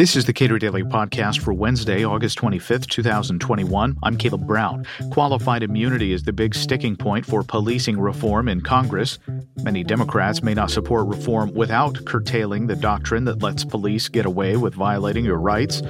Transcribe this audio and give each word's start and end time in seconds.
This 0.00 0.16
is 0.16 0.24
the 0.24 0.32
Cato 0.32 0.56
Daily 0.56 0.82
Podcast 0.82 1.40
for 1.40 1.52
Wednesday, 1.52 2.04
August 2.04 2.38
25th, 2.38 2.86
2021. 2.86 3.96
I'm 4.02 4.16
Caleb 4.16 4.46
Brown. 4.46 4.86
Qualified 5.10 5.62
immunity 5.62 6.14
is 6.14 6.22
the 6.22 6.32
big 6.32 6.54
sticking 6.54 6.96
point 6.96 7.26
for 7.26 7.42
policing 7.42 8.00
reform 8.00 8.48
in 8.48 8.62
Congress. 8.62 9.18
Many 9.62 9.84
Democrats 9.84 10.42
may 10.42 10.54
not 10.54 10.70
support 10.70 11.06
reform 11.06 11.52
without 11.52 12.02
curtailing 12.06 12.66
the 12.66 12.76
doctrine 12.76 13.26
that 13.26 13.42
lets 13.42 13.62
police 13.62 14.08
get 14.08 14.24
away 14.24 14.56
with 14.56 14.74
violating 14.74 15.24
your 15.24 15.38
rights. 15.38 15.80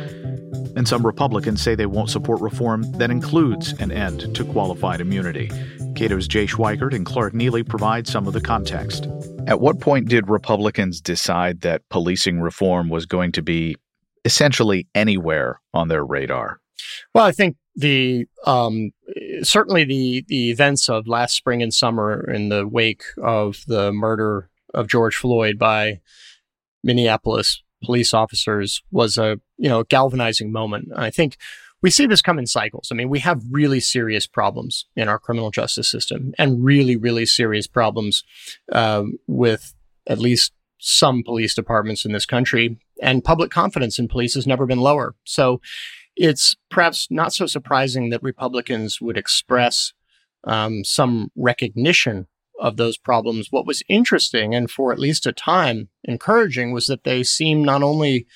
And 0.74 0.88
some 0.88 1.06
Republicans 1.06 1.62
say 1.62 1.76
they 1.76 1.86
won't 1.86 2.10
support 2.10 2.40
reform 2.40 2.90
that 2.98 3.12
includes 3.12 3.74
an 3.74 3.92
end 3.92 4.34
to 4.34 4.44
qualified 4.44 5.00
immunity. 5.00 5.52
Cato's 5.94 6.26
Jay 6.26 6.46
Schweikert 6.46 6.94
and 6.94 7.06
Clark 7.06 7.32
Neily 7.32 7.68
provide 7.68 8.08
some 8.08 8.26
of 8.26 8.32
the 8.32 8.40
context. 8.40 9.06
At 9.46 9.60
what 9.60 9.80
point 9.80 10.08
did 10.08 10.28
Republicans 10.28 11.00
decide 11.00 11.62
that 11.62 11.82
policing 11.88 12.40
reform 12.40 12.88
was 12.88 13.06
going 13.06 13.32
to 13.32 13.42
be 13.42 13.76
essentially 14.24 14.86
anywhere 14.94 15.60
on 15.74 15.88
their 15.88 16.04
radar? 16.04 16.60
Well, 17.14 17.24
I 17.24 17.32
think 17.32 17.56
the 17.76 18.26
um, 18.46 18.90
certainly 19.42 19.84
the 19.84 20.24
the 20.28 20.50
events 20.50 20.88
of 20.88 21.08
last 21.08 21.36
spring 21.36 21.62
and 21.62 21.72
summer 21.72 22.28
in 22.30 22.48
the 22.48 22.66
wake 22.66 23.02
of 23.22 23.64
the 23.66 23.92
murder 23.92 24.50
of 24.74 24.88
George 24.88 25.16
Floyd 25.16 25.58
by 25.58 26.00
Minneapolis 26.82 27.62
police 27.82 28.12
officers 28.12 28.82
was 28.90 29.16
a 29.16 29.40
you 29.56 29.68
know 29.68 29.84
galvanizing 29.84 30.52
moment. 30.52 30.88
I 30.94 31.10
think 31.10 31.36
we 31.82 31.90
see 31.90 32.06
this 32.06 32.22
come 32.22 32.38
in 32.38 32.46
cycles. 32.46 32.88
I 32.90 32.94
mean, 32.94 33.08
we 33.08 33.20
have 33.20 33.42
really 33.50 33.80
serious 33.80 34.26
problems 34.26 34.86
in 34.96 35.08
our 35.08 35.18
criminal 35.18 35.50
justice 35.50 35.90
system, 35.90 36.32
and 36.38 36.64
really, 36.64 36.96
really 36.96 37.26
serious 37.26 37.66
problems 37.66 38.24
uh, 38.72 39.04
with 39.26 39.74
at 40.06 40.18
least 40.18 40.52
some 40.78 41.22
police 41.22 41.54
departments 41.54 42.04
in 42.04 42.12
this 42.12 42.26
country. 42.26 42.78
And 43.02 43.24
public 43.24 43.50
confidence 43.50 43.98
in 43.98 44.08
police 44.08 44.34
has 44.34 44.46
never 44.46 44.66
been 44.66 44.80
lower. 44.80 45.14
So 45.24 45.60
it's 46.16 46.56
perhaps 46.70 47.06
not 47.10 47.32
so 47.32 47.46
surprising 47.46 48.10
that 48.10 48.22
Republicans 48.22 49.00
would 49.00 49.16
express 49.16 49.92
um, 50.44 50.84
some 50.84 51.30
recognition 51.36 52.26
of 52.58 52.76
those 52.76 52.98
problems. 52.98 53.48
What 53.50 53.66
was 53.66 53.82
interesting 53.88 54.54
and 54.54 54.70
for 54.70 54.92
at 54.92 54.98
least 54.98 55.26
a 55.26 55.32
time 55.32 55.88
encouraging 56.04 56.72
was 56.72 56.86
that 56.88 57.04
they 57.04 57.22
seemed 57.22 57.64
not 57.64 57.82
only 57.82 58.26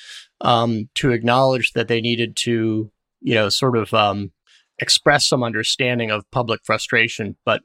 um, 0.40 0.88
to 0.94 1.12
acknowledge 1.12 1.72
that 1.72 1.88
they 1.88 2.00
needed 2.00 2.36
to, 2.36 2.90
you 3.24 3.34
know, 3.34 3.48
sort 3.48 3.76
of 3.76 3.92
um, 3.92 4.30
express 4.78 5.26
some 5.26 5.42
understanding 5.42 6.10
of 6.10 6.30
public 6.30 6.60
frustration, 6.64 7.36
but 7.44 7.62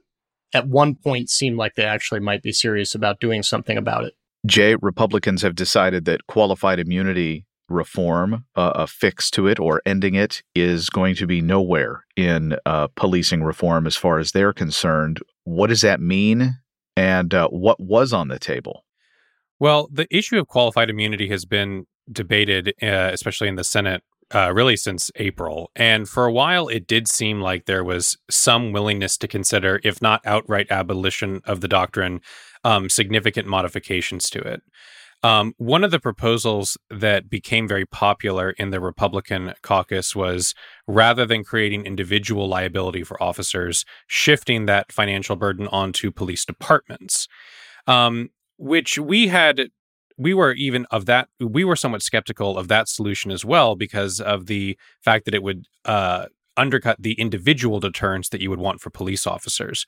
at 0.54 0.68
one 0.68 0.96
point 0.96 1.30
seemed 1.30 1.58
like 1.58 1.76
they 1.76 1.84
actually 1.84 2.22
might 2.22 2.42
be 2.42 2.52
serious 2.52 2.96
about 2.96 3.20
doing 3.20 3.44
something 3.44 3.78
about 3.78 4.06
it. 4.06 4.14
Jay, 4.48 4.76
Republicans 4.82 5.42
have 5.42 5.54
decided 5.54 6.06
that 6.06 6.26
qualified 6.28 6.80
immunity 6.80 7.46
reform, 7.68 8.46
uh, 8.56 8.72
a 8.74 8.88
fix 8.88 9.30
to 9.32 9.48
it 9.48 9.60
or 9.60 9.82
ending 9.86 10.16
it, 10.16 10.42
is 10.56 10.90
going 10.90 11.14
to 11.16 11.28
be 11.28 11.42
nowhere 11.42 12.06
in 12.16 12.56
uh, 12.66 12.88
policing 12.96 13.44
reform 13.44 13.86
as 13.86 13.96
far 13.96 14.18
as 14.18 14.32
they're 14.32 14.54
concerned. 14.54 15.20
What 15.44 15.68
does 15.68 15.82
that 15.82 16.00
mean? 16.00 16.56
And 16.96 17.34
uh, 17.34 17.50
what 17.50 17.80
was 17.80 18.12
on 18.12 18.30
the 18.30 18.40
table? 18.40 18.86
Well, 19.60 19.90
the 19.92 20.08
issue 20.10 20.40
of 20.40 20.48
qualified 20.48 20.90
immunity 20.90 21.28
has 21.30 21.46
been 21.46 21.86
debated, 22.12 22.74
uh, 22.82 23.10
especially 23.12 23.50
in 23.50 23.56
the 23.56 23.64
Senate, 23.64 24.04
uh, 24.34 24.52
really 24.54 24.78
since 24.78 25.12
April. 25.16 25.72
And 25.76 26.08
for 26.08 26.26
a 26.26 26.32
while, 26.32 26.68
it 26.68 26.88
did 26.88 27.08
seem 27.08 27.42
like 27.42 27.66
there 27.66 27.84
was 27.84 28.18
some 28.30 28.72
willingness 28.72 29.18
to 29.18 29.28
consider, 29.28 29.80
if 29.84 30.02
not 30.02 30.26
outright 30.26 30.68
abolition 30.70 31.42
of 31.46 31.62
the 31.62 31.68
doctrine, 31.68 32.22
um, 32.64 32.90
significant 32.90 33.48
modifications 33.48 34.30
to 34.32 34.40
it. 34.40 34.62
Um, 35.22 35.54
one 35.58 35.84
of 35.84 35.92
the 35.92 36.00
proposals 36.00 36.78
that 36.90 37.30
became 37.30 37.68
very 37.68 37.86
popular 37.86 38.52
in 38.52 38.70
the 38.70 38.80
Republican 38.80 39.54
caucus 39.62 40.16
was 40.16 40.56
rather 40.88 41.26
than 41.26 41.44
creating 41.44 41.86
individual 41.86 42.48
liability 42.48 43.04
for 43.04 43.22
officers, 43.22 43.84
shifting 44.08 44.66
that 44.66 44.94
financial 44.94 45.36
burden 45.36 45.68
onto 45.68 46.12
police 46.12 46.46
departments, 46.46 47.28
um, 47.86 48.30
which 48.58 48.98
we 48.98 49.28
had. 49.28 49.70
We 50.20 50.34
were 50.34 50.52
even 50.54 50.86
of 50.92 51.06
that. 51.06 51.30
We 51.40 51.64
were 51.64 51.76
somewhat 51.76 52.04
skeptical 52.04 52.58
of 52.58 52.68
that 52.68 52.90
solution 52.90 53.32
as 53.32 53.44
well 53.46 53.76
because 53.76 54.20
of 54.20 54.46
the 54.46 54.78
fact 55.02 55.26
that 55.26 55.34
it 55.34 55.42
would 55.42 55.66
uh, 55.86 56.26
undercut 56.58 56.98
the 57.00 57.14
individual 57.14 57.80
deterrence 57.80 58.30
that 58.30 58.42
you 58.42 58.50
would 58.50 58.60
want 58.60 58.82
for 58.82 58.90
police 58.90 59.26
officers. 59.26 59.86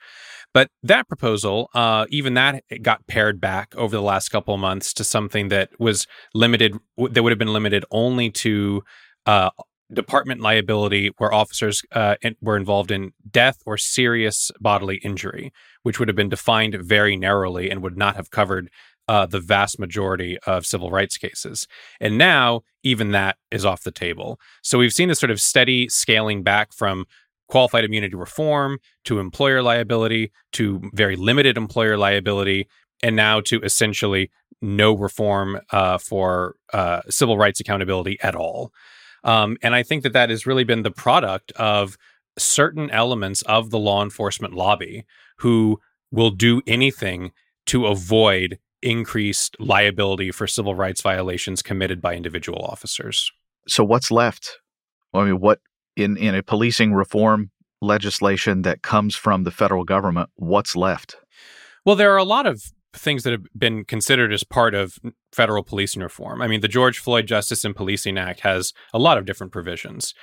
But 0.53 0.69
that 0.83 1.07
proposal, 1.07 1.69
uh, 1.75 2.05
even 2.09 2.33
that 2.35 2.63
got 2.81 3.05
pared 3.07 3.41
back 3.41 3.75
over 3.75 3.95
the 3.95 4.01
last 4.01 4.29
couple 4.29 4.53
of 4.53 4.59
months 4.59 4.93
to 4.93 5.03
something 5.03 5.49
that 5.49 5.69
was 5.79 6.07
limited, 6.33 6.77
that 6.97 7.21
would 7.21 7.31
have 7.31 7.39
been 7.39 7.53
limited 7.53 7.83
only 7.91 8.31
to 8.31 8.83
uh, 9.25 9.49
department 9.93 10.41
liability 10.41 11.11
where 11.17 11.33
officers 11.33 11.81
uh, 11.91 12.15
were 12.41 12.57
involved 12.57 12.91
in 12.91 13.11
death 13.29 13.57
or 13.65 13.77
serious 13.77 14.51
bodily 14.59 14.97
injury, 14.97 15.51
which 15.83 15.99
would 15.99 16.07
have 16.07 16.15
been 16.15 16.29
defined 16.29 16.75
very 16.75 17.17
narrowly 17.17 17.69
and 17.69 17.83
would 17.83 17.97
not 17.97 18.15
have 18.15 18.31
covered 18.31 18.69
uh, 19.11 19.25
the 19.25 19.41
vast 19.41 19.77
majority 19.77 20.37
of 20.47 20.65
civil 20.65 20.89
rights 20.89 21.17
cases. 21.17 21.67
And 21.99 22.17
now, 22.17 22.61
even 22.81 23.11
that 23.11 23.35
is 23.51 23.65
off 23.65 23.83
the 23.83 23.91
table. 23.91 24.39
So 24.61 24.77
we've 24.77 24.93
seen 24.93 25.09
this 25.09 25.19
sort 25.19 25.31
of 25.31 25.41
steady 25.41 25.89
scaling 25.89 26.43
back 26.43 26.71
from 26.71 27.03
qualified 27.49 27.83
immunity 27.83 28.15
reform 28.15 28.79
to 29.03 29.19
employer 29.19 29.61
liability 29.61 30.31
to 30.53 30.89
very 30.93 31.17
limited 31.17 31.57
employer 31.57 31.97
liability 31.97 32.69
and 33.03 33.17
now 33.17 33.41
to 33.41 33.59
essentially 33.63 34.31
no 34.61 34.95
reform 34.95 35.59
uh, 35.71 35.97
for 35.97 36.55
uh, 36.71 37.01
civil 37.09 37.37
rights 37.37 37.59
accountability 37.59 38.17
at 38.23 38.33
all. 38.33 38.71
Um, 39.25 39.57
and 39.61 39.75
I 39.75 39.83
think 39.83 40.03
that 40.03 40.13
that 40.13 40.29
has 40.29 40.45
really 40.45 40.63
been 40.63 40.83
the 40.83 40.89
product 40.89 41.51
of 41.57 41.97
certain 42.37 42.89
elements 42.91 43.41
of 43.41 43.71
the 43.71 43.79
law 43.79 44.01
enforcement 44.01 44.53
lobby 44.53 45.03
who 45.39 45.81
will 46.11 46.31
do 46.31 46.61
anything 46.65 47.33
to 47.65 47.87
avoid 47.87 48.57
increased 48.81 49.55
liability 49.59 50.31
for 50.31 50.47
civil 50.47 50.75
rights 50.75 51.01
violations 51.01 51.61
committed 51.61 52.01
by 52.01 52.15
individual 52.15 52.59
officers. 52.63 53.31
So, 53.67 53.83
what's 53.83 54.11
left? 54.11 54.59
I 55.13 55.25
mean, 55.25 55.39
what 55.39 55.59
in 55.95 56.17
in 56.17 56.35
a 56.35 56.43
policing 56.43 56.93
reform 56.93 57.51
legislation 57.81 58.61
that 58.61 58.81
comes 58.81 59.15
from 59.15 59.43
the 59.43 59.51
federal 59.51 59.83
government, 59.83 60.29
what's 60.35 60.75
left? 60.75 61.15
Well, 61.85 61.95
there 61.95 62.13
are 62.13 62.17
a 62.17 62.23
lot 62.23 62.45
of 62.45 62.61
things 62.93 63.23
that 63.23 63.31
have 63.31 63.45
been 63.57 63.85
considered 63.85 64.33
as 64.33 64.43
part 64.43 64.75
of 64.75 64.99
federal 65.31 65.63
policing 65.63 66.01
reform. 66.01 66.41
I 66.41 66.47
mean, 66.47 66.61
the 66.61 66.67
George 66.67 66.99
Floyd 66.99 67.25
Justice 67.25 67.63
and 67.63 67.75
Policing 67.75 68.17
Act 68.17 68.41
has 68.41 68.73
a 68.93 68.99
lot 68.99 69.17
of 69.17 69.25
different 69.25 69.53
provisions. 69.53 70.13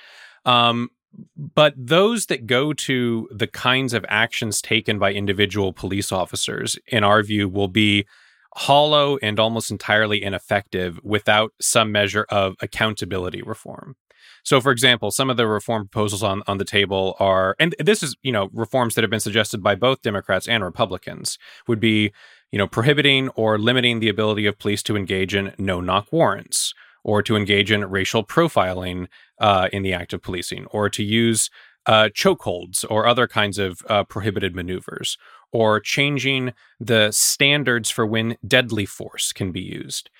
Um, 0.44 0.90
but 1.36 1.74
those 1.76 2.26
that 2.26 2.46
go 2.46 2.72
to 2.74 3.28
the 3.32 3.46
kinds 3.46 3.94
of 3.94 4.04
actions 4.08 4.60
taken 4.60 4.98
by 4.98 5.12
individual 5.12 5.72
police 5.72 6.12
officers, 6.12 6.78
in 6.86 7.02
our 7.02 7.22
view, 7.22 7.48
will 7.48 7.68
be 7.68 8.06
hollow 8.56 9.18
and 9.22 9.38
almost 9.38 9.70
entirely 9.70 10.22
ineffective 10.22 10.98
without 11.02 11.52
some 11.60 11.92
measure 11.92 12.26
of 12.30 12.54
accountability 12.60 13.42
reform. 13.42 13.96
So, 14.44 14.60
for 14.60 14.72
example, 14.72 15.10
some 15.10 15.30
of 15.30 15.36
the 15.36 15.46
reform 15.46 15.88
proposals 15.88 16.22
on, 16.22 16.42
on 16.46 16.58
the 16.58 16.64
table 16.64 17.16
are, 17.18 17.54
and 17.58 17.74
this 17.78 18.02
is, 18.02 18.16
you 18.22 18.32
know, 18.32 18.48
reforms 18.52 18.94
that 18.94 19.02
have 19.02 19.10
been 19.10 19.20
suggested 19.20 19.62
by 19.62 19.74
both 19.74 20.02
Democrats 20.02 20.48
and 20.48 20.64
Republicans, 20.64 21.38
would 21.66 21.80
be, 21.80 22.12
you 22.50 22.58
know, 22.58 22.66
prohibiting 22.66 23.28
or 23.30 23.58
limiting 23.58 24.00
the 24.00 24.08
ability 24.08 24.46
of 24.46 24.58
police 24.58 24.82
to 24.84 24.96
engage 24.96 25.34
in 25.34 25.52
no 25.58 25.80
knock 25.80 26.10
warrants 26.12 26.72
or 27.04 27.22
to 27.22 27.36
engage 27.36 27.70
in 27.70 27.84
racial 27.84 28.24
profiling 28.24 29.06
uh, 29.40 29.68
in 29.72 29.82
the 29.82 29.92
act 29.92 30.12
of 30.12 30.22
policing 30.22 30.66
or 30.66 30.88
to 30.88 31.02
use 31.02 31.50
uh, 31.88 32.10
chokeholds 32.10 32.84
or 32.88 33.06
other 33.06 33.26
kinds 33.26 33.58
of 33.58 33.82
uh, 33.88 34.04
prohibited 34.04 34.54
maneuvers 34.54 35.16
or 35.50 35.80
changing 35.80 36.52
the 36.78 37.10
standards 37.10 37.90
for 37.90 38.06
when 38.06 38.36
deadly 38.46 38.84
force 38.84 39.32
can 39.32 39.50
be 39.50 39.62
used. 39.62 40.10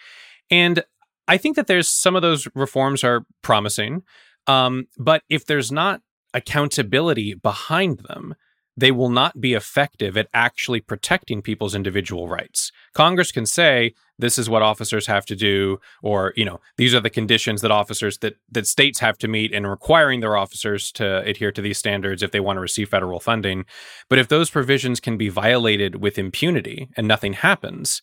And 0.51 0.83
I 1.29 1.37
think 1.37 1.57
that 1.57 1.67
there's 1.67 1.89
some 1.89 2.17
of 2.17 2.23
those 2.23 2.49
reforms 2.55 3.05
are 3.05 3.27
promising, 3.43 4.03
um, 4.47 4.87
but 4.97 5.23
if 5.29 5.45
there's 5.45 5.71
not 5.71 6.01
accountability 6.33 7.35
behind 7.35 8.01
them, 8.01 8.35
they 8.75 8.91
will 8.91 9.11
not 9.11 9.41
be 9.41 9.53
effective 9.53 10.17
at 10.17 10.29
actually 10.33 10.81
protecting 10.81 11.43
people's 11.43 11.75
individual 11.75 12.29
rights. 12.29 12.73
Congress 12.95 13.31
can 13.31 13.45
say 13.45 13.93
this 14.19 14.39
is 14.39 14.51
what 14.51 14.63
officers 14.63 15.07
have 15.07 15.25
to 15.27 15.37
do 15.37 15.79
or 16.03 16.33
you 16.37 16.45
know 16.45 16.61
these 16.77 16.95
are 16.95 17.01
the 17.01 17.11
conditions 17.11 17.61
that 17.61 17.71
officers 17.71 18.19
that 18.19 18.37
that 18.51 18.67
states 18.67 18.99
have 18.99 19.17
to 19.19 19.29
meet 19.29 19.53
in 19.53 19.67
requiring 19.67 20.21
their 20.21 20.37
officers 20.37 20.91
to 20.93 21.19
adhere 21.21 21.53
to 21.53 21.63
these 21.63 21.79
standards 21.79 22.23
if 22.23 22.31
they 22.31 22.41
want 22.41 22.57
to 22.57 22.61
receive 22.61 22.89
federal 22.89 23.21
funding. 23.21 23.65
But 24.09 24.19
if 24.19 24.29
those 24.29 24.51
provisions 24.51 25.01
can 25.01 25.17
be 25.17 25.29
violated 25.29 25.97
with 25.97 26.19
impunity 26.19 26.89
and 26.97 27.07
nothing 27.07 27.35
happens, 27.35 28.03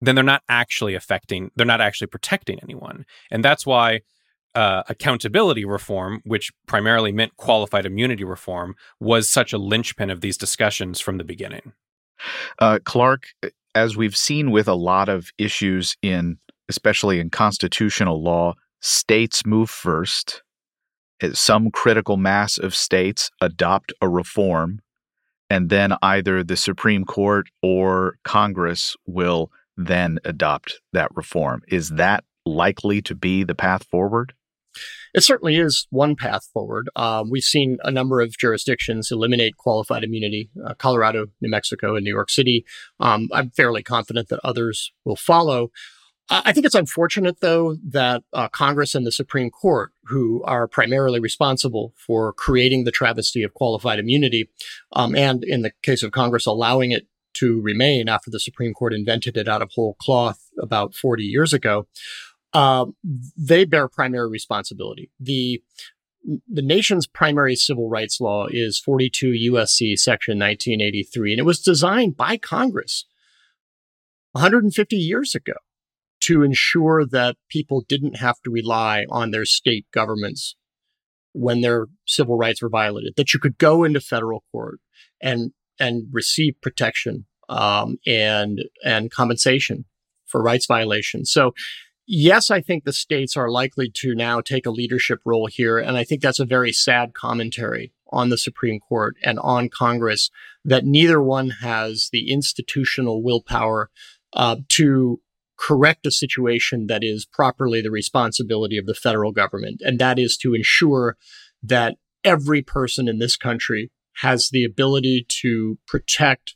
then 0.00 0.14
they're 0.14 0.24
not 0.24 0.42
actually 0.48 0.94
affecting 0.94 1.50
they're 1.56 1.66
not 1.66 1.80
actually 1.80 2.08
protecting 2.08 2.58
anyone. 2.62 3.04
And 3.30 3.44
that's 3.44 3.66
why 3.66 4.00
uh, 4.54 4.82
accountability 4.88 5.64
reform, 5.64 6.20
which 6.24 6.50
primarily 6.66 7.12
meant 7.12 7.36
qualified 7.36 7.86
immunity 7.86 8.24
reform, 8.24 8.74
was 8.98 9.28
such 9.28 9.52
a 9.52 9.58
linchpin 9.58 10.10
of 10.10 10.20
these 10.20 10.36
discussions 10.36 11.00
from 11.00 11.18
the 11.18 11.24
beginning. 11.24 11.72
Uh, 12.58 12.78
Clark, 12.84 13.28
as 13.78 13.96
we've 13.96 14.16
seen 14.16 14.50
with 14.50 14.66
a 14.66 14.74
lot 14.74 15.08
of 15.08 15.30
issues 15.38 15.96
in 16.02 16.38
especially 16.68 17.18
in 17.18 17.30
constitutional 17.30 18.22
law, 18.22 18.54
states 18.80 19.46
move 19.46 19.70
first. 19.70 20.42
Eh, 21.22 21.30
some 21.32 21.70
critical 21.70 22.16
mass 22.16 22.58
of 22.58 22.74
states 22.74 23.30
adopt 23.40 23.92
a 24.02 24.08
reform, 24.08 24.80
and 25.48 25.70
then 25.70 25.94
either 26.02 26.44
the 26.44 26.56
Supreme 26.56 27.04
Court 27.04 27.46
or 27.62 28.18
Congress 28.24 28.96
will 29.06 29.50
then 29.76 30.18
adopt 30.24 30.80
that 30.92 31.10
reform. 31.14 31.62
Is 31.68 31.90
that 31.90 32.24
likely 32.44 33.00
to 33.02 33.14
be 33.14 33.44
the 33.44 33.54
path 33.54 33.84
forward? 33.84 34.34
It 35.14 35.22
certainly 35.22 35.56
is 35.56 35.86
one 35.90 36.16
path 36.16 36.48
forward. 36.52 36.90
Um, 36.96 37.30
we've 37.30 37.42
seen 37.42 37.78
a 37.82 37.90
number 37.90 38.20
of 38.20 38.36
jurisdictions 38.36 39.10
eliminate 39.10 39.56
qualified 39.56 40.04
immunity 40.04 40.50
uh, 40.66 40.74
Colorado, 40.74 41.26
New 41.40 41.50
Mexico, 41.50 41.96
and 41.96 42.04
New 42.04 42.14
York 42.14 42.30
City. 42.30 42.64
Um, 43.00 43.28
I'm 43.32 43.50
fairly 43.50 43.82
confident 43.82 44.28
that 44.28 44.40
others 44.44 44.92
will 45.04 45.16
follow. 45.16 45.70
I 46.30 46.52
think 46.52 46.66
it's 46.66 46.74
unfortunate, 46.74 47.40
though, 47.40 47.76
that 47.88 48.22
uh, 48.34 48.48
Congress 48.48 48.94
and 48.94 49.06
the 49.06 49.12
Supreme 49.12 49.50
Court, 49.50 49.92
who 50.04 50.42
are 50.44 50.68
primarily 50.68 51.20
responsible 51.20 51.94
for 51.96 52.34
creating 52.34 52.84
the 52.84 52.90
travesty 52.90 53.42
of 53.42 53.54
qualified 53.54 53.98
immunity, 53.98 54.50
um, 54.92 55.16
and 55.16 55.42
in 55.42 55.62
the 55.62 55.72
case 55.82 56.02
of 56.02 56.12
Congress, 56.12 56.44
allowing 56.44 56.92
it 56.92 57.06
to 57.34 57.60
remain 57.62 58.08
after 58.08 58.30
the 58.30 58.40
Supreme 58.40 58.74
Court 58.74 58.92
invented 58.92 59.36
it 59.38 59.48
out 59.48 59.62
of 59.62 59.70
whole 59.74 59.94
cloth 59.94 60.40
about 60.60 60.94
40 60.94 61.22
years 61.22 61.54
ago, 61.54 61.86
uh, 62.52 62.86
they 63.36 63.64
bear 63.64 63.88
primary 63.88 64.28
responsibility. 64.28 65.10
The 65.20 65.62
the 66.46 66.62
nation's 66.62 67.06
primary 67.06 67.54
civil 67.54 67.88
rights 67.88 68.20
law 68.20 68.46
is 68.50 68.78
42 68.78 69.52
USC 69.52 69.96
section 69.96 70.38
1983, 70.38 71.32
and 71.32 71.40
it 71.40 71.44
was 71.44 71.60
designed 71.60 72.16
by 72.16 72.36
Congress 72.36 73.06
150 74.32 74.96
years 74.96 75.34
ago 75.34 75.54
to 76.20 76.42
ensure 76.42 77.06
that 77.06 77.36
people 77.48 77.84
didn't 77.88 78.16
have 78.16 78.40
to 78.44 78.50
rely 78.50 79.04
on 79.10 79.30
their 79.30 79.44
state 79.44 79.86
governments 79.92 80.56
when 81.32 81.60
their 81.60 81.86
civil 82.06 82.36
rights 82.36 82.60
were 82.60 82.68
violated, 82.68 83.14
that 83.16 83.32
you 83.32 83.40
could 83.40 83.58
go 83.58 83.84
into 83.84 84.00
federal 84.00 84.44
court 84.50 84.80
and 85.20 85.52
and 85.80 86.08
receive 86.10 86.54
protection 86.60 87.26
um, 87.48 87.96
and 88.06 88.64
and 88.84 89.10
compensation 89.10 89.84
for 90.26 90.42
rights 90.42 90.66
violations. 90.66 91.30
So 91.30 91.52
yes, 92.08 92.50
I 92.50 92.60
think 92.60 92.84
the 92.84 92.92
states 92.92 93.36
are 93.36 93.50
likely 93.50 93.90
to 93.96 94.14
now 94.14 94.40
take 94.40 94.66
a 94.66 94.70
leadership 94.70 95.20
role 95.24 95.46
here. 95.46 95.78
And 95.78 95.96
I 95.96 96.02
think 96.02 96.22
that's 96.22 96.40
a 96.40 96.46
very 96.46 96.72
sad 96.72 97.14
commentary 97.14 97.92
on 98.10 98.30
the 98.30 98.38
Supreme 98.38 98.80
Court 98.80 99.16
and 99.22 99.38
on 99.40 99.68
Congress 99.68 100.30
that 100.64 100.84
neither 100.84 101.22
one 101.22 101.50
has 101.60 102.08
the 102.10 102.32
institutional 102.32 103.22
willpower 103.22 103.90
uh, 104.32 104.56
to 104.70 105.20
correct 105.58 106.06
a 106.06 106.10
situation 106.10 106.86
that 106.86 107.04
is 107.04 107.26
properly 107.26 107.82
the 107.82 107.90
responsibility 107.90 108.78
of 108.78 108.86
the 108.86 108.94
federal 108.94 109.32
government. 109.32 109.82
And 109.84 109.98
that 109.98 110.18
is 110.18 110.36
to 110.38 110.54
ensure 110.54 111.16
that 111.62 111.96
every 112.24 112.62
person 112.62 113.08
in 113.08 113.18
this 113.18 113.36
country 113.36 113.90
has 114.22 114.48
the 114.50 114.64
ability 114.64 115.26
to 115.42 115.78
protect 115.86 116.54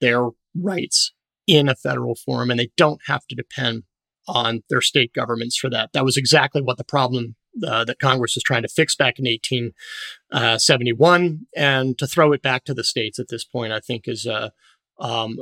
their 0.00 0.28
rights 0.54 1.12
in 1.46 1.68
a 1.68 1.74
federal 1.74 2.14
form 2.14 2.50
and 2.50 2.60
they 2.60 2.70
don't 2.76 3.00
have 3.06 3.26
to 3.26 3.34
depend 3.34 3.84
on 4.26 4.62
their 4.68 4.80
state 4.80 5.12
governments 5.12 5.56
for 5.56 5.68
that. 5.70 5.90
That 5.92 6.04
was 6.04 6.16
exactly 6.16 6.62
what 6.62 6.78
the 6.78 6.84
problem 6.84 7.36
uh, 7.66 7.84
that 7.84 7.98
Congress 8.00 8.34
was 8.34 8.42
trying 8.42 8.62
to 8.62 8.68
fix 8.68 8.96
back 8.96 9.18
in 9.18 9.24
1871. 9.26 11.24
Uh, 11.24 11.60
and 11.60 11.98
to 11.98 12.06
throw 12.06 12.32
it 12.32 12.42
back 12.42 12.64
to 12.64 12.74
the 12.74 12.84
states 12.84 13.18
at 13.18 13.28
this 13.28 13.44
point, 13.44 13.72
I 13.72 13.80
think 13.80 14.08
is 14.08 14.26
a, 14.26 14.52
um, 14.98 15.36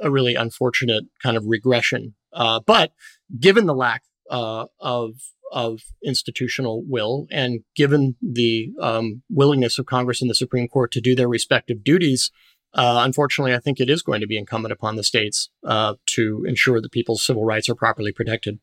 a 0.00 0.10
really 0.10 0.34
unfortunate 0.34 1.04
kind 1.22 1.36
of 1.36 1.44
regression. 1.46 2.14
Uh, 2.32 2.60
but 2.64 2.92
given 3.38 3.66
the 3.66 3.74
lack 3.74 4.02
uh, 4.30 4.66
of 4.80 5.14
of 5.52 5.82
institutional 6.04 6.82
will, 6.86 7.28
and 7.30 7.60
given 7.76 8.16
the 8.20 8.72
um, 8.80 9.22
willingness 9.30 9.78
of 9.78 9.86
Congress 9.86 10.20
and 10.20 10.28
the 10.28 10.34
Supreme 10.34 10.66
Court 10.66 10.90
to 10.90 11.00
do 11.00 11.14
their 11.14 11.28
respective 11.28 11.84
duties, 11.84 12.32
uh, 12.76 13.02
unfortunately, 13.04 13.54
I 13.54 13.58
think 13.58 13.80
it 13.80 13.90
is 13.90 14.02
going 14.02 14.20
to 14.20 14.26
be 14.26 14.36
incumbent 14.36 14.72
upon 14.72 14.96
the 14.96 15.02
states 15.02 15.50
uh, 15.66 15.94
to 16.14 16.44
ensure 16.46 16.80
that 16.80 16.92
people's 16.92 17.22
civil 17.22 17.44
rights 17.44 17.68
are 17.68 17.74
properly 17.74 18.12
protected. 18.12 18.58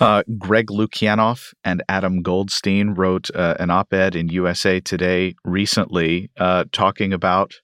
Uh, 0.00 0.24
Greg 0.38 0.66
Lukianoff 0.66 1.54
and 1.62 1.84
Adam 1.88 2.22
Goldstein 2.22 2.90
wrote 2.90 3.30
uh, 3.32 3.54
an 3.60 3.70
op 3.70 3.92
ed 3.92 4.16
in 4.16 4.28
USA 4.28 4.80
Today 4.80 5.36
recently 5.44 6.30
uh, 6.36 6.64
talking 6.72 7.12
about 7.12 7.54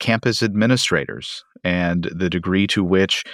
campus 0.00 0.42
administrators 0.42 1.44
and 1.62 2.10
the 2.14 2.30
degree 2.30 2.66
to 2.68 2.82
which 2.82 3.24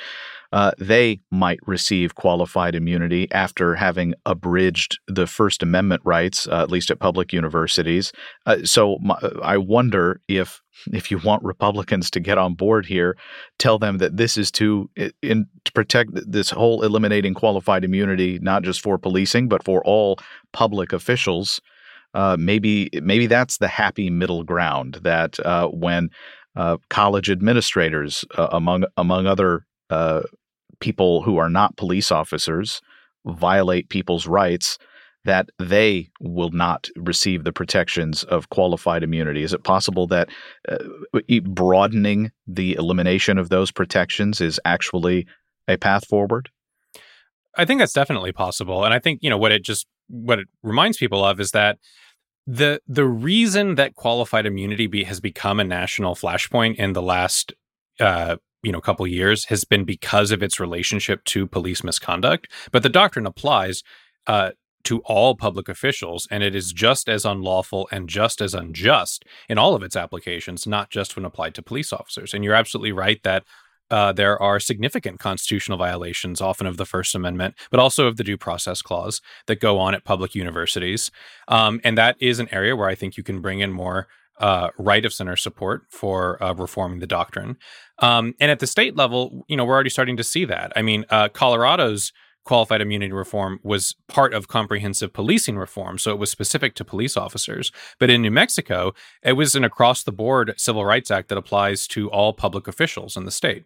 uh, 0.53 0.73
they 0.79 1.21
might 1.31 1.61
receive 1.67 2.15
qualified 2.15 2.75
immunity 2.75 3.31
after 3.31 3.75
having 3.75 4.15
abridged 4.27 4.99
the 5.07 5.27
First 5.27 5.63
Amendment 5.63 6.03
rights, 6.05 6.49
uh, 6.49 6.63
at 6.63 6.71
least 6.71 6.91
at 6.91 6.99
public 6.99 7.33
universities. 7.33 8.13
Uh, 8.47 8.59
so 8.65 8.99
my, 9.01 9.17
I 9.43 9.57
wonder 9.57 10.21
if 10.29 10.61
if 10.93 11.11
you 11.11 11.19
want 11.19 11.43
Republicans 11.43 12.11
to 12.11 12.21
get 12.21 12.39
on 12.39 12.55
board 12.55 12.87
here, 12.87 13.17
tell 13.59 13.79
them 13.79 13.99
that 13.99 14.17
this 14.17 14.37
is 14.37 14.51
to 14.53 14.91
in, 15.23 15.47
to 15.65 15.73
protect 15.73 16.11
this 16.15 16.51
whole 16.51 16.83
eliminating 16.83 17.35
qualified 17.35 17.85
immunity, 17.85 18.39
not 18.41 18.63
just 18.63 18.81
for 18.81 18.99
policing 18.99 19.49
but 19.49 19.63
for 19.63 19.85
all 19.85 20.19
public 20.53 20.93
officials. 20.93 21.61
Uh, 22.13 22.37
maybe 22.41 22.91
maybe 22.95 23.29
that's 23.29 23.59
the 23.59 23.69
happy 23.69 24.11
middle 24.11 24.43
ground 24.43 24.99
that 25.03 25.39
uh, 25.47 25.69
when 25.69 26.11
uh, 26.57 26.77
college 26.89 27.31
administrators, 27.31 28.25
uh, 28.37 28.49
among 28.51 28.85
among 28.97 29.27
other 29.27 29.65
uh, 29.91 30.23
people 30.81 31.23
who 31.23 31.37
are 31.37 31.51
not 31.51 31.77
police 31.77 32.11
officers 32.11 32.81
violate 33.27 33.89
people's 33.89 34.27
rights, 34.27 34.79
that 35.25 35.51
they 35.59 36.11
will 36.21 36.51
not 36.51 36.89
receive 36.97 37.45
the 37.45 37.53
protections 37.53 38.25
of 38.25 38.49
qualified 38.49 39.03
immunity? 39.03 39.43
Is 39.43 39.53
it 39.53 39.65
possible 39.65 40.07
that 40.07 40.31
uh, 40.69 40.79
broadening 41.45 42.33
the 42.47 42.75
elimination 42.75 43.37
of 43.37 43.51
those 43.51 43.71
protections 43.71 44.41
is 44.41 44.59
actually 44.65 45.27
a 45.69 45.77
path 45.77 46.07
forward? 46.07 46.49
I 47.57 47.65
think 47.65 47.81
that's 47.81 47.93
definitely 47.93 48.33
possible. 48.33 48.85
And 48.85 48.95
I 48.95 48.99
think, 48.99 49.21
you 49.23 49.29
know, 49.29 49.39
what 49.39 49.53
it 49.53 49.63
just 49.63 49.87
what 50.09 50.39
it 50.39 50.49
reminds 50.63 50.97
people 50.97 51.25
of 51.25 51.41
is 51.41 51.51
that 51.51 51.79
the 52.47 52.81
the 52.89 53.05
reason 53.05 53.75
that 53.75 53.95
qualified 53.95 54.47
immunity 54.47 54.87
be, 54.87 55.05
has 55.05 55.21
become 55.21 55.61
a 55.61 55.65
national 55.65 56.15
flashpoint 56.15 56.77
in 56.77 56.95
the 56.95 57.03
last 57.03 57.53
uh, 57.99 58.37
you 58.63 58.73
know 58.73 58.79
a 58.79 58.83
couple 58.83 59.07
years 59.07 59.47
has 59.47 59.65
been 59.65 59.85
because 59.85 60.31
of 60.31 60.43
its 60.43 60.61
relationship 60.61 61.25
to 61.25 61.47
police 61.47 61.83
misconduct 61.83 62.49
but 62.73 62.83
the 62.83 62.89
doctrine 62.89 63.27
applies 63.27 63.83
uh, 64.27 64.51
to 64.83 65.01
all 65.01 65.35
public 65.35 65.69
officials 65.69 66.27
and 66.31 66.43
it 66.43 66.55
is 66.55 66.73
just 66.73 67.09
as 67.09 67.25
unlawful 67.25 67.89
and 67.93 68.09
just 68.09 68.41
as 68.41 68.55
unjust 68.55 69.25
in 69.49 69.59
all 69.59 69.75
of 69.75 69.83
its 69.83 69.97
applications 69.97 70.67
not 70.67 70.91
just 70.91 71.17
when 71.17 71.25
applied 71.25 71.55
to 71.55 71.63
police 71.63 71.93
officers 71.93 72.33
and 72.35 72.45
you're 72.45 72.55
absolutely 72.55 72.93
right 72.93 73.23
that 73.23 73.45
uh, 73.91 74.13
there 74.13 74.41
are 74.41 74.61
significant 74.61 75.19
constitutional 75.19 75.77
violations, 75.77 76.41
often 76.41 76.67
of 76.67 76.77
the 76.77 76.87
First 76.87 77.15
Amendment, 77.15 77.57
but 77.71 77.81
also 77.81 78.07
of 78.07 78.17
the 78.17 78.25
Due 78.25 78.37
Process 78.37 78.83
Clause 78.83 79.21
that 79.47 79.61
go 79.61 79.79
on 79.79 79.95
at 79.95 80.05
public 80.05 80.35
universities. 80.35 81.11
Um, 81.49 81.81
and 81.83 81.99
that 81.99 82.17
is 82.21 82.39
an 82.39 82.49
area 82.53 82.77
where 82.77 82.89
I 82.89 82.95
think 82.95 83.17
you 83.17 83.25
can 83.25 83.41
bring 83.41 83.61
in 83.61 83.73
more 83.73 84.07
uh, 84.41 84.71
right 84.79 85.05
of 85.05 85.13
center 85.13 85.37
support 85.37 85.83
for 85.91 86.43
uh, 86.43 86.55
reforming 86.55 86.99
the 86.99 87.07
doctrine. 87.07 87.57
Um, 88.01 88.35
and 88.41 88.51
at 88.51 88.59
the 88.59 88.67
state 88.67 88.97
level, 88.97 89.45
you 89.49 89.57
know, 89.57 89.65
we're 89.65 89.75
already 89.75 89.91
starting 89.91 90.17
to 90.17 90.25
see 90.25 90.45
that. 90.47 90.73
I 90.75 90.83
mean, 90.83 91.05
uh, 91.11 91.29
Colorado's 91.29 92.13
qualified 92.45 92.81
immunity 92.81 93.13
reform 93.13 93.61
was 93.63 93.95
part 94.09 94.33
of 94.33 94.49
comprehensive 94.49 95.13
policing 95.13 95.59
reform, 95.59 95.99
so 95.99 96.11
it 96.11 96.19
was 96.19 96.31
specific 96.31 96.75
to 96.75 96.85
police 96.85 97.17
officers. 97.17 97.71
But 97.99 98.09
in 98.09 98.23
New 98.23 98.31
Mexico, 98.31 98.93
it 99.23 99.35
was 99.35 99.55
an 99.55 99.63
across 99.63 100.03
the 100.03 100.13
board 100.13 100.55
civil 100.57 100.85
rights 100.85 101.11
act 101.11 101.29
that 101.29 101.39
applies 101.39 101.87
to 101.89 102.11
all 102.11 102.33
public 102.33 102.67
officials 102.67 103.17
in 103.17 103.27
the 103.27 103.31
state. 103.31 103.65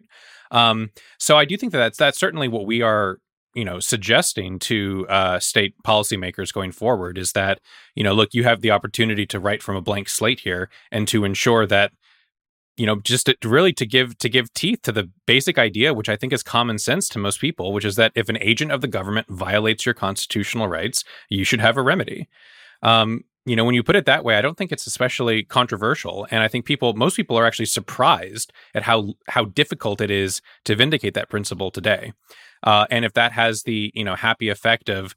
Um, 0.51 0.91
so 1.17 1.37
I 1.37 1.45
do 1.45 1.57
think 1.57 1.71
that 1.71 1.79
that's 1.79 1.97
that's 1.97 2.19
certainly 2.19 2.47
what 2.47 2.65
we 2.65 2.81
are 2.81 3.19
you 3.55 3.65
know 3.65 3.79
suggesting 3.79 4.59
to 4.59 5.07
uh, 5.09 5.39
state 5.39 5.73
policymakers 5.83 6.53
going 6.53 6.71
forward 6.71 7.17
is 7.17 7.31
that 7.31 7.59
you 7.95 8.03
know 8.03 8.13
look 8.13 8.33
you 8.33 8.43
have 8.43 8.61
the 8.61 8.71
opportunity 8.71 9.25
to 9.25 9.39
write 9.39 9.63
from 9.63 9.75
a 9.75 9.81
blank 9.81 10.09
slate 10.09 10.41
here 10.41 10.69
and 10.91 11.07
to 11.07 11.23
ensure 11.23 11.65
that 11.65 11.91
you 12.77 12.85
know 12.85 12.99
just 12.99 13.25
to, 13.25 13.35
really 13.43 13.73
to 13.73 13.85
give 13.85 14.17
to 14.19 14.29
give 14.29 14.53
teeth 14.53 14.81
to 14.83 14.91
the 14.91 15.09
basic 15.25 15.57
idea 15.57 15.93
which 15.93 16.09
i 16.09 16.15
think 16.15 16.33
is 16.33 16.43
common 16.43 16.77
sense 16.77 17.07
to 17.07 17.17
most 17.17 17.39
people 17.39 17.73
which 17.73 17.85
is 17.85 17.95
that 17.95 18.11
if 18.13 18.29
an 18.29 18.37
agent 18.41 18.71
of 18.71 18.81
the 18.81 18.87
government 18.87 19.27
violates 19.29 19.85
your 19.85 19.95
constitutional 19.95 20.67
rights 20.67 21.03
you 21.29 21.43
should 21.43 21.61
have 21.61 21.77
a 21.77 21.81
remedy. 21.81 22.27
Um, 22.81 23.23
you 23.45 23.55
know 23.55 23.63
when 23.63 23.75
you 23.75 23.83
put 23.83 23.95
it 23.95 24.05
that 24.05 24.23
way 24.23 24.35
i 24.37 24.41
don't 24.41 24.57
think 24.57 24.71
it's 24.71 24.87
especially 24.87 25.43
controversial 25.43 26.27
and 26.31 26.41
i 26.41 26.47
think 26.47 26.65
people 26.65 26.93
most 26.93 27.15
people 27.15 27.37
are 27.37 27.45
actually 27.45 27.65
surprised 27.65 28.51
at 28.73 28.83
how 28.83 29.13
how 29.29 29.45
difficult 29.45 30.01
it 30.01 30.11
is 30.11 30.41
to 30.63 30.75
vindicate 30.75 31.13
that 31.13 31.29
principle 31.29 31.71
today 31.71 32.13
uh, 32.63 32.85
and 32.89 33.05
if 33.05 33.13
that 33.13 33.31
has 33.31 33.63
the 33.63 33.91
you 33.93 34.03
know 34.03 34.15
happy 34.15 34.49
effect 34.49 34.89
of 34.89 35.15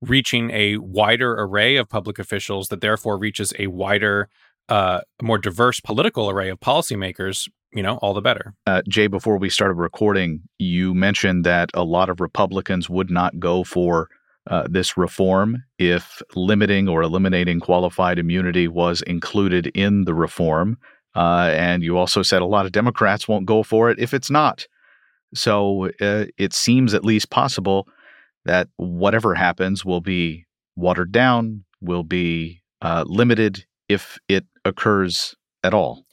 reaching 0.00 0.50
a 0.50 0.76
wider 0.78 1.34
array 1.34 1.76
of 1.76 1.88
public 1.88 2.18
officials 2.18 2.68
that 2.68 2.80
therefore 2.80 3.18
reaches 3.18 3.52
a 3.58 3.66
wider 3.66 4.28
uh, 4.68 5.00
more 5.22 5.38
diverse 5.38 5.80
political 5.80 6.28
array 6.28 6.50
of 6.50 6.60
policymakers 6.60 7.48
you 7.72 7.82
know, 7.82 7.98
all 7.98 8.14
the 8.14 8.20
better. 8.20 8.54
Uh, 8.66 8.82
Jay, 8.88 9.06
before 9.06 9.36
we 9.36 9.50
started 9.50 9.74
recording, 9.74 10.40
you 10.58 10.94
mentioned 10.94 11.44
that 11.44 11.70
a 11.74 11.84
lot 11.84 12.08
of 12.08 12.20
Republicans 12.20 12.88
would 12.88 13.10
not 13.10 13.38
go 13.38 13.62
for 13.62 14.08
uh, 14.48 14.66
this 14.68 14.96
reform 14.96 15.62
if 15.78 16.22
limiting 16.34 16.88
or 16.88 17.02
eliminating 17.02 17.60
qualified 17.60 18.18
immunity 18.18 18.66
was 18.66 19.02
included 19.02 19.66
in 19.68 20.04
the 20.04 20.14
reform. 20.14 20.78
Uh, 21.14 21.50
and 21.54 21.82
you 21.82 21.96
also 21.96 22.22
said 22.22 22.42
a 22.42 22.46
lot 22.46 22.66
of 22.66 22.72
Democrats 22.72 23.28
won't 23.28 23.46
go 23.46 23.62
for 23.62 23.90
it 23.90 23.98
if 23.98 24.14
it's 24.14 24.30
not. 24.30 24.66
So 25.34 25.90
uh, 26.00 26.26
it 26.38 26.52
seems 26.52 26.94
at 26.94 27.04
least 27.04 27.30
possible 27.30 27.88
that 28.44 28.68
whatever 28.76 29.34
happens 29.34 29.84
will 29.84 30.00
be 30.00 30.46
watered 30.76 31.12
down, 31.12 31.64
will 31.80 32.04
be 32.04 32.62
uh, 32.80 33.04
limited 33.06 33.66
if 33.88 34.18
it 34.28 34.46
occurs 34.64 35.34
at 35.62 35.74
all. 35.74 36.04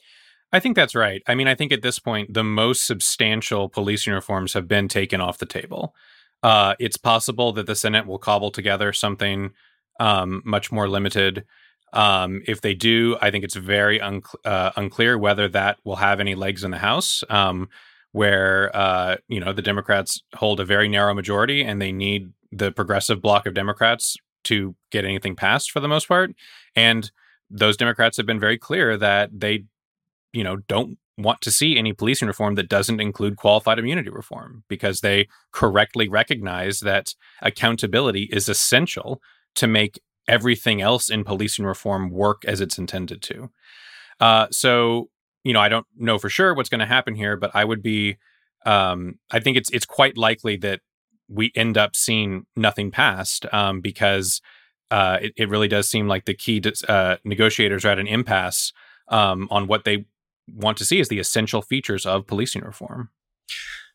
I 0.52 0.60
think 0.60 0.76
that's 0.76 0.94
right. 0.94 1.22
I 1.26 1.34
mean, 1.34 1.48
I 1.48 1.54
think 1.54 1.72
at 1.72 1.82
this 1.82 1.98
point, 1.98 2.34
the 2.34 2.44
most 2.44 2.86
substantial 2.86 3.68
policing 3.68 4.12
reforms 4.12 4.52
have 4.52 4.68
been 4.68 4.88
taken 4.88 5.20
off 5.20 5.38
the 5.38 5.46
table. 5.46 5.94
Uh, 6.42 6.74
it's 6.78 6.96
possible 6.96 7.52
that 7.52 7.66
the 7.66 7.74
Senate 7.74 8.06
will 8.06 8.18
cobble 8.18 8.50
together 8.50 8.92
something 8.92 9.52
um, 10.00 10.42
much 10.44 10.70
more 10.70 10.88
limited. 10.88 11.44
Um, 11.92 12.42
if 12.46 12.60
they 12.60 12.74
do, 12.74 13.16
I 13.20 13.30
think 13.30 13.44
it's 13.44 13.56
very 13.56 14.00
uh, 14.00 14.70
unclear 14.76 15.16
whether 15.18 15.48
that 15.48 15.78
will 15.84 15.96
have 15.96 16.20
any 16.20 16.34
legs 16.34 16.64
in 16.64 16.70
the 16.70 16.78
House, 16.78 17.24
um, 17.30 17.68
where 18.12 18.74
uh, 18.74 19.16
you 19.28 19.40
know 19.40 19.52
the 19.52 19.62
Democrats 19.62 20.22
hold 20.34 20.60
a 20.60 20.64
very 20.64 20.88
narrow 20.88 21.14
majority 21.14 21.62
and 21.62 21.80
they 21.80 21.92
need 21.92 22.32
the 22.52 22.72
progressive 22.72 23.20
bloc 23.22 23.46
of 23.46 23.54
Democrats 23.54 24.16
to 24.44 24.74
get 24.90 25.04
anything 25.04 25.34
passed 25.34 25.70
for 25.70 25.80
the 25.80 25.88
most 25.88 26.06
part. 26.06 26.32
And 26.74 27.10
those 27.50 27.76
Democrats 27.76 28.16
have 28.16 28.26
been 28.26 28.40
very 28.40 28.58
clear 28.58 28.96
that 28.96 29.30
they, 29.32 29.64
you 30.32 30.44
know, 30.44 30.56
don't 30.56 30.98
want 31.18 31.40
to 31.40 31.50
see 31.50 31.76
any 31.76 31.92
policing 31.92 32.28
reform 32.28 32.54
that 32.56 32.68
doesn't 32.68 33.00
include 33.00 33.36
qualified 33.36 33.78
immunity 33.78 34.10
reform 34.10 34.64
because 34.68 35.00
they 35.00 35.28
correctly 35.52 36.08
recognize 36.08 36.80
that 36.80 37.14
accountability 37.40 38.28
is 38.32 38.48
essential 38.48 39.20
to 39.54 39.66
make 39.66 40.00
everything 40.28 40.82
else 40.82 41.08
in 41.08 41.24
policing 41.24 41.64
reform 41.64 42.10
work 42.10 42.44
as 42.44 42.60
it's 42.60 42.78
intended 42.78 43.22
to. 43.22 43.50
Uh, 44.20 44.46
so, 44.50 45.08
you 45.44 45.52
know, 45.52 45.60
I 45.60 45.68
don't 45.68 45.86
know 45.96 46.18
for 46.18 46.28
sure 46.28 46.54
what's 46.54 46.68
going 46.68 46.80
to 46.80 46.86
happen 46.86 47.14
here, 47.14 47.36
but 47.36 47.50
I 47.54 47.64
would 47.64 47.82
be, 47.82 48.16
um, 48.64 49.18
I 49.30 49.40
think 49.40 49.56
it's 49.56 49.70
it's 49.70 49.86
quite 49.86 50.16
likely 50.16 50.56
that 50.58 50.80
we 51.28 51.52
end 51.54 51.78
up 51.78 51.96
seeing 51.96 52.46
nothing 52.56 52.90
passed 52.90 53.46
um, 53.52 53.80
because 53.80 54.40
uh, 54.90 55.18
it, 55.20 55.32
it, 55.36 55.48
really 55.48 55.68
does 55.68 55.88
seem 55.88 56.06
like 56.06 56.24
the 56.24 56.34
key 56.34 56.62
uh, 56.88 57.16
negotiators 57.24 57.84
are 57.84 57.90
at 57.90 57.98
an 57.98 58.06
impasse 58.06 58.72
um, 59.08 59.48
on 59.50 59.66
what 59.66 59.84
they 59.84 60.06
want 60.52 60.78
to 60.78 60.84
see 60.84 61.00
as 61.00 61.08
the 61.08 61.18
essential 61.18 61.62
features 61.62 62.06
of 62.06 62.26
policing 62.26 62.62
reform. 62.62 63.10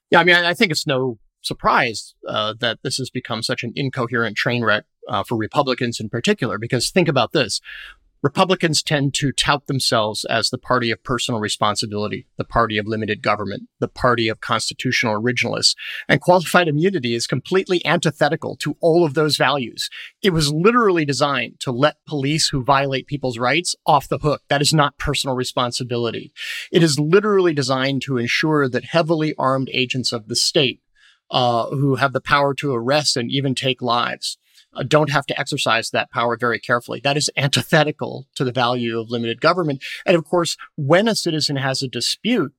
Yeah, 0.10 0.20
I 0.20 0.24
mean, 0.24 0.36
I 0.36 0.54
think 0.54 0.72
it's 0.72 0.88
no 0.88 1.18
surprise 1.42 2.14
uh, 2.28 2.54
that 2.60 2.80
this 2.84 2.98
has 2.98 3.10
become 3.10 3.42
such 3.42 3.64
an 3.64 3.72
incoherent 3.76 4.38
train 4.38 4.64
wreck 4.64 4.84
uh, 5.08 5.24
for 5.24 5.36
Republicans 5.36 6.00
in 6.00 6.10
particular, 6.10 6.58
because 6.58 6.92
think 6.92 7.08
about 7.08 7.32
this. 7.32 7.60
Republicans 8.24 8.84
tend 8.84 9.14
to 9.16 9.32
tout 9.32 9.66
themselves 9.66 10.26
as 10.26 10.50
the 10.50 10.58
party 10.58 10.92
of 10.92 11.04
personal 11.04 11.40
responsibility, 11.40 12.28
the 12.38 12.44
party 12.44 12.78
of 12.78 12.88
limited 12.88 13.22
government, 13.22 13.64
the 13.80 13.88
party 13.88 14.28
of 14.28 14.42
constitutional 14.42 15.20
originalists. 15.20 15.76
And 16.08 16.22
qualified 16.22 16.68
immunity 16.68 17.16
is 17.16 17.26
completely 17.26 17.84
antithetical 17.86 18.56
to 18.58 18.78
all 18.80 19.04
of 19.04 19.16
those 19.16 19.38
values. 19.38 19.90
It 20.22 20.34
was 20.34 20.54
literally 20.54 21.04
designed 21.04 21.60
to 21.62 21.72
let 21.72 21.98
police 22.08 22.50
who 22.50 22.64
violate 22.64 23.08
people's 23.08 23.40
rights 23.40 23.76
off 23.88 24.08
the 24.08 24.20
hook. 24.20 24.44
That 24.50 24.62
is 24.62 24.74
not 24.74 25.00
personal 25.00 25.36
responsibility. 25.36 26.32
It 26.72 26.84
is 26.84 27.00
literally 27.00 27.54
designed 27.54 28.04
to 28.04 28.18
ensure 28.18 28.70
that 28.70 28.86
heavily 28.86 29.34
armed 29.38 29.70
agents 29.74 30.12
of 30.12 30.28
the 30.28 30.36
state 30.36 30.82
uh, 31.32 31.68
who 31.68 31.96
have 31.96 32.14
the 32.14 32.22
power 32.22 32.54
to 32.54 32.74
arrest 32.74 33.18
and 33.18 33.32
even 33.32 33.56
take 33.56 33.82
lives 33.82 34.38
Uh, 34.74 34.84
don't 34.84 35.12
have 35.12 35.26
to 35.26 35.40
exercise 35.40 35.90
that 35.90 36.12
power 36.12 36.38
very 36.38 36.60
carefully. 36.60 37.02
That 37.04 37.18
is 37.18 37.30
antithetical 37.36 38.28
to 38.36 38.44
the 38.44 38.52
value 38.52 39.00
of 39.00 39.10
limited 39.10 39.42
government. 39.42 39.84
And 40.06 40.16
of 40.16 40.24
course, 40.24 40.56
when 40.76 41.08
a 41.08 41.16
citizen 41.16 41.58
has 41.58 41.82
a 41.84 41.88
dispute 41.88 42.54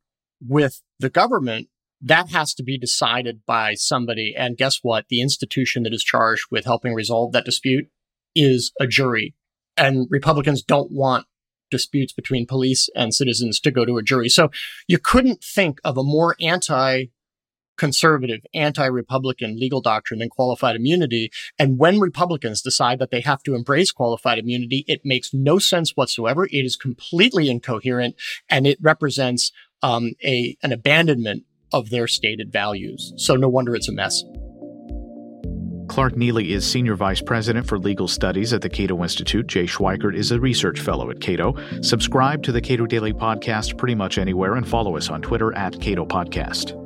with 0.47 0.83
the 0.99 1.11
government, 1.11 1.69
that 2.03 2.31
has 2.31 2.53
to 2.55 2.63
be 2.63 2.77
decided 2.77 3.43
by 3.47 3.75
somebody. 3.75 4.35
And 4.37 4.57
guess 4.57 4.81
what? 4.83 5.07
The 5.09 5.23
institution 5.23 5.85
that 5.85 5.95
is 5.95 6.03
charged 6.03 6.47
with 6.51 6.65
helping 6.65 6.95
resolve 6.95 7.33
that 7.33 7.45
dispute 7.45 7.87
is 8.35 8.73
a 8.81 8.87
jury. 8.87 9.35
And 9.77 10.07
Republicans 10.11 10.63
don't 10.63 10.91
want 10.91 11.27
disputes 11.71 12.13
between 12.13 12.47
police 12.47 12.89
and 12.95 13.15
citizens 13.15 13.59
to 13.61 13.71
go 13.71 13.85
to 13.85 13.97
a 13.97 14.03
jury. 14.03 14.29
So 14.29 14.51
you 14.87 14.99
couldn't 14.99 15.43
think 15.43 15.79
of 15.85 15.97
a 15.97 16.03
more 16.03 16.37
anti 16.41 17.07
conservative, 17.77 18.41
anti-Republican 18.55 19.59
legal 19.59 19.81
doctrine 19.81 20.21
than 20.21 20.29
qualified 20.29 20.77
immunity. 20.77 21.31
And 21.59 21.79
when 21.79 22.01
Republicans 22.01 22.63
decide 22.63 22.99
that 22.99 23.11
they 23.11 23.21
have 23.21 23.43
to 23.45 23.55
embrace 23.55 23.93
qualified 23.93 24.39
immunity, 24.39 24.85
it 24.87 25.05
makes 25.05 25.33
no 25.33 25.59
sense 25.59 25.97
whatsoever. 25.97 26.47
It 26.47 26.65
is 26.65 26.77
completely 26.77 27.49
incoherent 27.49 28.17
and 28.49 28.67
it 28.67 28.79
represents 28.81 29.53
um, 29.83 30.13
a, 30.25 30.57
an 30.63 30.73
abandonment 30.73 31.45
of 31.73 31.91
their 31.91 32.07
stated 32.07 32.53
values. 32.53 33.13
So 33.17 33.35
no 33.35 33.49
wonder 33.49 33.75
it's 33.75 33.89
a 33.89 33.93
mess. 33.93 34.23
Clark 35.89 36.15
Neily 36.15 36.51
is 36.51 36.65
Senior 36.67 36.95
Vice 36.95 37.21
President 37.21 37.67
for 37.67 37.79
Legal 37.79 38.09
Studies 38.09 38.55
at 38.55 38.63
the 38.63 38.69
Cato 38.71 39.03
Institute. 39.03 39.47
Jay 39.47 39.65
Schweikert 39.65 40.17
is 40.17 40.33
a 40.33 40.41
Research 40.41 40.81
Fellow 40.81 41.11
at 41.11 41.21
Cato. 41.21 41.55
Subscribe 41.83 42.43
to 42.45 42.53
the 42.53 42.63
Cato 42.63 42.87
Daily 42.87 43.13
Podcast 43.13 43.77
pretty 43.77 43.95
much 43.95 44.17
anywhere 44.17 44.55
and 44.55 44.67
follow 44.67 44.97
us 44.97 45.11
on 45.11 45.21
Twitter 45.21 45.55
at 45.55 45.79
Cato 45.81 46.07
Podcast. 46.07 46.82